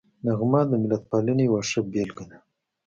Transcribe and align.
نغمه 0.25 0.61
د 0.69 0.71
ملتپالنې 0.83 1.43
یوه 1.47 1.61
ښه 1.69 1.81
بېلګه 1.91 2.25
ده 2.29 2.37